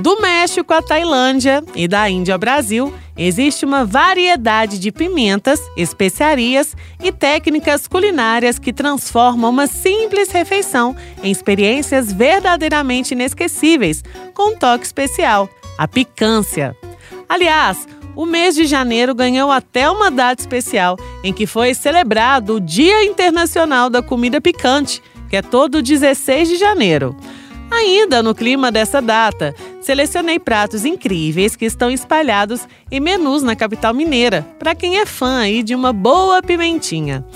Do 0.00 0.18
México 0.18 0.72
à 0.72 0.80
Tailândia 0.80 1.62
e 1.74 1.86
da 1.86 2.08
Índia 2.08 2.34
ao 2.34 2.38
Brasil, 2.38 2.90
existe 3.18 3.66
uma 3.66 3.84
variedade 3.84 4.78
de 4.78 4.90
pimentas, 4.90 5.60
especiarias 5.76 6.74
e 7.02 7.12
técnicas 7.12 7.86
culinárias 7.86 8.58
que 8.58 8.72
transformam 8.72 9.50
uma 9.50 9.66
simples 9.66 10.30
refeição 10.30 10.96
em 11.22 11.30
experiências 11.30 12.10
verdadeiramente 12.10 13.12
inesquecíveis, 13.12 14.02
com 14.32 14.52
um 14.52 14.56
toque 14.56 14.86
especial, 14.86 15.50
a 15.76 15.86
picância. 15.86 16.74
Aliás, 17.28 17.86
o 18.16 18.24
mês 18.24 18.54
de 18.54 18.64
janeiro 18.64 19.14
ganhou 19.14 19.52
até 19.52 19.90
uma 19.90 20.10
data 20.10 20.40
especial 20.40 20.96
em 21.22 21.30
que 21.30 21.46
foi 21.46 21.74
celebrado 21.74 22.54
o 22.54 22.60
Dia 22.60 23.04
Internacional 23.04 23.90
da 23.90 24.00
Comida 24.00 24.40
Picante, 24.40 25.02
que 25.28 25.36
é 25.36 25.42
todo 25.42 25.82
16 25.82 26.48
de 26.48 26.56
janeiro. 26.56 27.14
Ainda 27.70 28.20
no 28.20 28.34
clima 28.34 28.72
dessa 28.72 29.00
data, 29.00 29.54
selecionei 29.90 30.38
pratos 30.38 30.84
incríveis 30.84 31.56
que 31.56 31.64
estão 31.64 31.90
espalhados 31.90 32.60
em 32.92 33.00
menus 33.00 33.42
na 33.42 33.56
capital 33.56 33.92
mineira, 33.92 34.46
para 34.56 34.72
quem 34.72 35.00
é 35.00 35.04
fã 35.04 35.40
aí 35.40 35.64
de 35.64 35.74
uma 35.74 35.92
boa 35.92 36.40
pimentinha. 36.40 37.26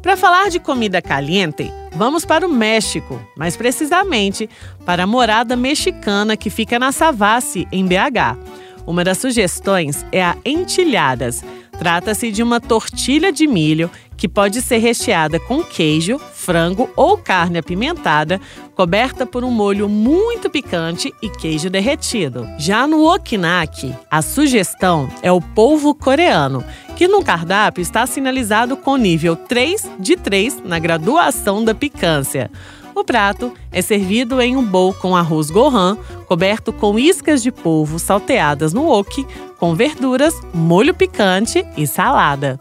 Para 0.00 0.16
falar 0.16 0.48
de 0.48 0.60
comida 0.60 1.02
caliente, 1.02 1.72
vamos 1.92 2.24
para 2.24 2.46
o 2.46 2.48
México, 2.48 3.20
mais 3.36 3.56
precisamente 3.56 4.48
para 4.86 5.02
a 5.02 5.06
morada 5.08 5.56
mexicana 5.56 6.36
que 6.36 6.50
fica 6.50 6.78
na 6.78 6.92
Savassi, 6.92 7.66
em 7.72 7.84
BH. 7.84 8.38
Uma 8.86 9.02
das 9.02 9.18
sugestões 9.18 10.06
é 10.12 10.22
a 10.22 10.36
entilhadas. 10.44 11.42
Trata-se 11.80 12.30
de 12.30 12.44
uma 12.44 12.60
tortilha 12.60 13.32
de 13.32 13.48
milho 13.48 13.90
que 14.16 14.28
pode 14.28 14.62
ser 14.62 14.78
recheada 14.78 15.40
com 15.40 15.64
queijo, 15.64 16.20
frango 16.44 16.90
ou 16.94 17.16
carne 17.16 17.58
apimentada, 17.58 18.38
coberta 18.74 19.24
por 19.24 19.42
um 19.42 19.50
molho 19.50 19.88
muito 19.88 20.50
picante 20.50 21.12
e 21.22 21.30
queijo 21.30 21.70
derretido. 21.70 22.46
Já 22.58 22.86
no 22.86 23.10
okinaki, 23.10 23.94
a 24.10 24.20
sugestão 24.20 25.08
é 25.22 25.32
o 25.32 25.40
polvo 25.40 25.94
coreano, 25.94 26.62
que 26.96 27.08
no 27.08 27.24
cardápio 27.24 27.80
está 27.80 28.06
sinalizado 28.06 28.76
com 28.76 28.96
nível 28.96 29.34
3 29.34 29.90
de 29.98 30.16
3 30.16 30.62
na 30.64 30.78
graduação 30.78 31.64
da 31.64 31.74
picância. 31.74 32.50
O 32.94 33.02
prato 33.02 33.52
é 33.72 33.82
servido 33.82 34.40
em 34.40 34.56
um 34.56 34.64
bowl 34.64 34.94
com 34.94 35.16
arroz 35.16 35.50
gohan, 35.50 35.96
coberto 36.26 36.72
com 36.72 36.96
iscas 36.98 37.42
de 37.42 37.50
polvo 37.50 37.98
salteadas 37.98 38.72
no 38.72 38.84
wok, 38.84 39.26
com 39.58 39.74
verduras, 39.74 40.34
molho 40.52 40.94
picante 40.94 41.64
e 41.76 41.86
salada. 41.86 42.60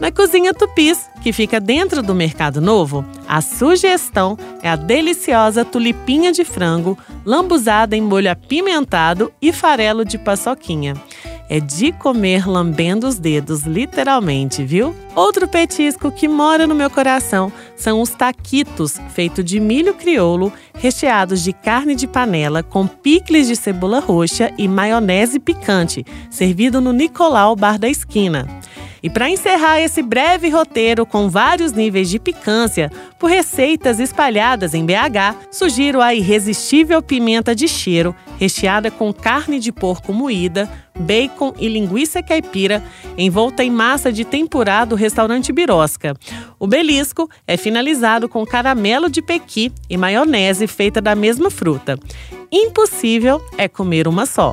Na 0.00 0.12
cozinha 0.12 0.54
Tupis, 0.54 1.10
que 1.22 1.32
fica 1.32 1.58
dentro 1.58 2.02
do 2.02 2.14
Mercado 2.14 2.60
Novo, 2.60 3.04
a 3.26 3.40
sugestão 3.40 4.38
é 4.62 4.70
a 4.70 4.76
deliciosa 4.76 5.64
tulipinha 5.64 6.30
de 6.30 6.44
frango, 6.44 6.96
lambuzada 7.24 7.96
em 7.96 8.00
molho 8.00 8.30
apimentado 8.30 9.32
e 9.42 9.52
farelo 9.52 10.04
de 10.04 10.16
paçoquinha 10.16 10.94
é 11.48 11.58
de 11.60 11.92
comer 11.92 12.46
lambendo 12.46 13.08
os 13.08 13.18
dedos, 13.18 13.62
literalmente, 13.62 14.64
viu? 14.64 14.94
Outro 15.14 15.48
petisco 15.48 16.12
que 16.12 16.28
mora 16.28 16.66
no 16.66 16.74
meu 16.74 16.90
coração 16.90 17.50
são 17.74 18.02
os 18.02 18.10
taquitos, 18.10 19.00
feitos 19.14 19.44
de 19.44 19.58
milho 19.58 19.94
crioulo, 19.94 20.52
recheados 20.74 21.42
de 21.42 21.52
carne 21.52 21.94
de 21.94 22.06
panela 22.06 22.62
com 22.62 22.86
picles 22.86 23.46
de 23.46 23.56
cebola 23.56 23.98
roxa 23.98 24.52
e 24.58 24.68
maionese 24.68 25.40
picante, 25.40 26.04
servido 26.30 26.80
no 26.80 26.92
Nicolau 26.92 27.56
Bar 27.56 27.78
da 27.78 27.88
Esquina. 27.88 28.46
E 29.02 29.08
para 29.08 29.30
encerrar 29.30 29.80
esse 29.80 30.02
breve 30.02 30.48
roteiro 30.48 31.06
com 31.06 31.28
vários 31.28 31.72
níveis 31.72 32.08
de 32.08 32.18
picância 32.18 32.90
por 33.18 33.30
receitas 33.30 34.00
espalhadas 34.00 34.74
em 34.74 34.84
BH, 34.84 35.48
sugiro 35.50 36.00
a 36.00 36.14
irresistível 36.14 37.00
pimenta 37.02 37.54
de 37.54 37.68
cheiro, 37.68 38.14
recheada 38.38 38.90
com 38.90 39.12
carne 39.12 39.58
de 39.58 39.72
porco 39.72 40.12
moída, 40.12 40.68
bacon 40.98 41.54
e 41.58 41.68
linguiça 41.68 42.22
caipira, 42.22 42.82
envolta 43.16 43.62
em 43.62 43.70
massa 43.70 44.12
de 44.12 44.24
tempurá 44.24 44.84
do 44.84 44.96
restaurante 44.96 45.52
Birosca. 45.52 46.14
O 46.58 46.66
belisco 46.66 47.28
é 47.46 47.56
finalizado 47.56 48.28
com 48.28 48.44
caramelo 48.44 49.08
de 49.08 49.22
pequi 49.22 49.72
e 49.88 49.96
maionese 49.96 50.66
feita 50.66 51.00
da 51.00 51.14
mesma 51.14 51.50
fruta. 51.50 51.98
Impossível 52.50 53.40
é 53.56 53.68
comer 53.68 54.08
uma 54.08 54.26
só. 54.26 54.52